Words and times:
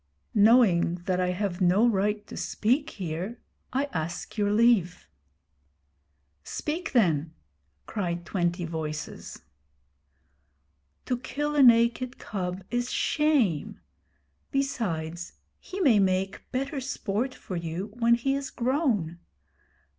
'Knowing 0.33 0.95
that 1.05 1.19
I 1.19 1.27
have 1.29 1.61
no 1.61 1.87
right 1.87 2.25
to 2.25 2.35
speak 2.35 2.89
here, 2.89 3.39
I 3.71 3.83
ask 3.93 4.35
your 4.35 4.51
leave.' 4.51 5.07
'Speak 6.43 6.93
then,' 6.93 7.35
cried 7.85 8.25
twenty 8.25 8.65
voices. 8.65 9.43
'To 11.05 11.17
kill 11.19 11.55
a 11.55 11.61
naked 11.61 12.17
cub 12.17 12.63
is 12.71 12.89
shame. 12.89 13.79
Besides, 14.49 15.33
he 15.59 15.79
may 15.79 15.99
make 15.99 16.49
better 16.51 16.81
sport 16.81 17.35
for 17.35 17.55
you 17.55 17.91
when 17.99 18.15
he 18.15 18.33
is 18.33 18.49
grown. 18.49 19.19